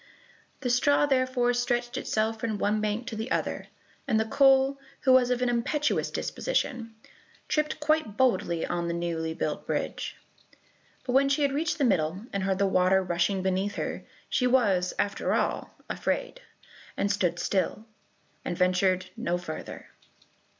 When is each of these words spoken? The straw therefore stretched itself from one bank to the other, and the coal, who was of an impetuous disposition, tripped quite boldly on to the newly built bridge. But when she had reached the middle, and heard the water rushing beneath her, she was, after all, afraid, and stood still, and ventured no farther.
The 0.61 0.71
straw 0.71 1.05
therefore 1.05 1.53
stretched 1.53 1.95
itself 1.95 2.39
from 2.39 2.57
one 2.57 2.81
bank 2.81 3.05
to 3.05 3.15
the 3.15 3.29
other, 3.29 3.67
and 4.07 4.19
the 4.19 4.25
coal, 4.25 4.79
who 5.01 5.13
was 5.13 5.29
of 5.29 5.43
an 5.43 5.47
impetuous 5.49 6.09
disposition, 6.09 6.95
tripped 7.47 7.79
quite 7.79 8.17
boldly 8.17 8.65
on 8.65 8.85
to 8.85 8.87
the 8.87 8.93
newly 8.95 9.35
built 9.35 9.67
bridge. 9.67 10.15
But 11.03 11.13
when 11.13 11.29
she 11.29 11.43
had 11.43 11.51
reached 11.51 11.77
the 11.77 11.83
middle, 11.83 12.25
and 12.33 12.41
heard 12.41 12.57
the 12.57 12.65
water 12.65 13.03
rushing 13.03 13.43
beneath 13.43 13.75
her, 13.75 14.03
she 14.27 14.47
was, 14.47 14.91
after 14.97 15.35
all, 15.35 15.69
afraid, 15.87 16.41
and 16.97 17.11
stood 17.11 17.37
still, 17.37 17.85
and 18.43 18.57
ventured 18.57 19.11
no 19.15 19.37
farther. 19.37 19.91